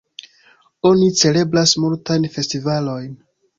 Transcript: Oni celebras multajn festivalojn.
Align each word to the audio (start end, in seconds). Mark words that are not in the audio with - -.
Oni 0.91 1.09
celebras 1.19 1.75
multajn 1.85 2.27
festivalojn. 2.39 3.15